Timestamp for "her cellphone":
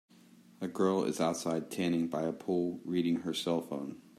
3.17-3.97